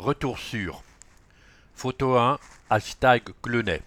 [0.00, 0.82] Retour sur.
[1.74, 2.38] Photo 1,
[2.70, 3.82] hashtag Clenay.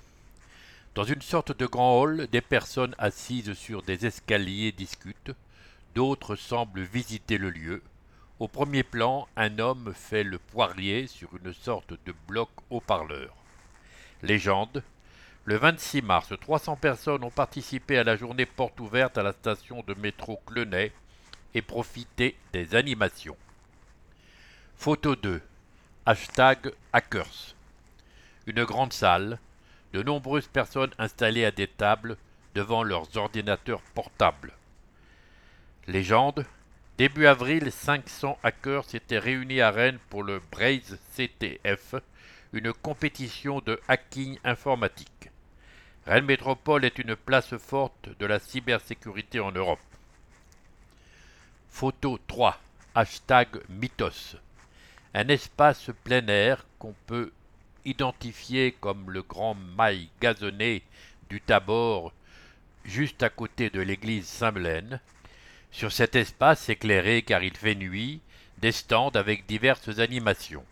[0.94, 5.32] Dans une sorte de grand hall, des personnes assises sur des escaliers discutent,
[5.96, 7.82] d'autres semblent visiter le lieu.
[8.40, 13.34] Au premier plan, un homme fait le poirier sur une sorte de bloc haut-parleur.
[14.22, 14.84] Légende.
[15.46, 19.84] Le 26 mars, 300 personnes ont participé à la journée porte ouverte à la station
[19.88, 20.92] de métro Clenay
[21.56, 23.38] et profité des animations.
[24.78, 25.42] Photo 2.
[26.06, 27.56] Hashtag hackers.
[28.46, 29.40] Une grande salle,
[29.94, 32.18] de nombreuses personnes installées à des tables
[32.56, 34.52] devant leurs ordinateurs portables.
[35.88, 36.46] Légende
[36.98, 41.96] Début avril, 500 hackers s'étaient réunis à Rennes pour le Braze CTF,
[42.52, 45.30] une compétition de hacking informatique.
[46.06, 49.80] Rennes Métropole est une place forte de la cybersécurité en Europe.
[51.70, 52.60] Photo 3.
[52.94, 54.36] Hashtag Mythos
[55.14, 57.32] un espace plein air qu'on peut
[57.86, 60.84] identifier comme le grand mail gazonné
[61.30, 62.12] du Tabor
[62.84, 65.00] juste à côté de l'église Saint-Melaine.
[65.72, 68.22] Sur cet espace éclairé car il fait nuit,
[68.60, 70.66] des stands avec diverses animations.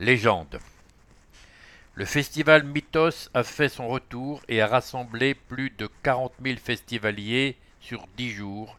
[0.00, 0.58] Légende.
[1.94, 7.56] Le festival Mythos a fait son retour et a rassemblé plus de 40 000 festivaliers
[7.80, 8.78] sur 10 jours,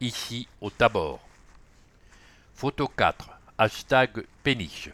[0.00, 1.20] ici au Tabor.
[2.54, 3.30] Photo 4.
[3.56, 4.90] Hashtag péniche.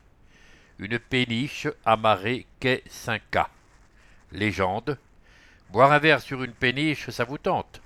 [0.78, 3.46] Une péniche amarrée quai 5K.
[4.32, 4.98] Légende.
[5.70, 7.80] Boire un verre sur une péniche, ça vous tente.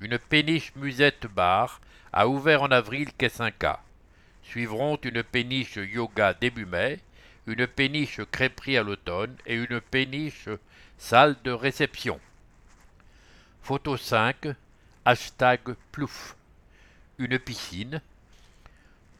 [0.00, 1.80] Une péniche musette bar
[2.12, 3.76] a ouvert en avril quai 5K.
[4.42, 6.98] Suivront une péniche yoga début mai,
[7.46, 10.48] une péniche crêperie à l'automne et une péniche
[10.98, 12.18] salle de réception.
[13.62, 14.48] Photo 5.
[15.04, 15.60] Hashtag
[15.92, 16.34] plouf.
[17.18, 18.02] Une piscine,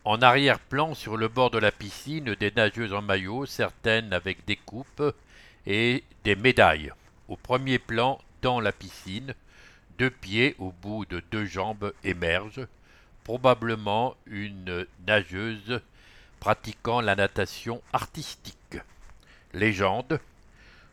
[0.06, 4.54] en arrière-plan, sur le bord de la piscine, des nageuses en maillot, certaines avec des
[4.54, 5.02] coupes
[5.66, 6.92] et des médailles.
[7.26, 9.34] Au premier plan, dans la piscine,
[9.98, 12.69] deux pieds au bout de deux jambes émergent,
[13.25, 15.81] probablement une nageuse
[16.38, 18.78] pratiquant la natation artistique.
[19.54, 20.20] Légende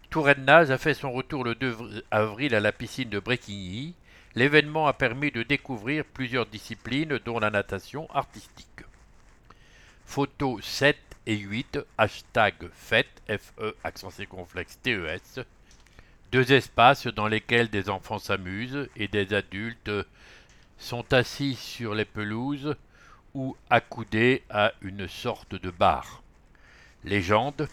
[0.10, 3.94] Touraine Nage a fait son retour le 2 avril à la piscine de Bréquigny.
[4.34, 8.84] L'événement a permis de découvrir plusieurs disciplines, dont la natation artistique.
[10.06, 15.40] Photos 7 et 8, hashtag FET, F-E, accent circonflexe T-E-S.
[16.32, 19.92] Deux espaces dans lesquels des enfants s'amusent et des adultes
[20.78, 22.76] sont assis sur les pelouses
[23.34, 26.22] ou accoudés à une sorte de bar.
[27.04, 27.68] Légende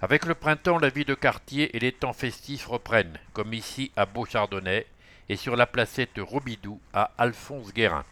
[0.00, 4.06] Avec le printemps, la vie de quartier et les temps festifs reprennent, comme ici à
[4.06, 4.86] Beauchardonnay
[5.28, 8.04] et sur la placette Robidoux à Alphonse Guérin.